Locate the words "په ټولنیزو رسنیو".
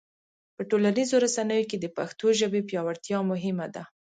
0.55-1.69